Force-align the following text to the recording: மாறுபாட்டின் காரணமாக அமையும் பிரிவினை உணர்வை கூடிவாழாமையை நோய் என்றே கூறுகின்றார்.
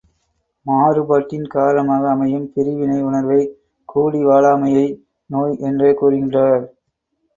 மாறுபாட்டின் 0.65 1.45
காரணமாக 1.47 2.07
அமையும் 2.09 2.47
பிரிவினை 2.53 2.97
உணர்வை 3.01 3.39
கூடிவாழாமையை 3.89 4.87
நோய் 5.29 5.55
என்றே 5.69 5.91
கூறுகின்றார். 5.93 6.65